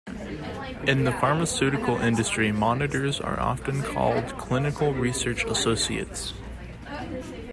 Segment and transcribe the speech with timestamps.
[0.87, 6.33] In the pharmaceutical industry monitors are often called clinical research associates.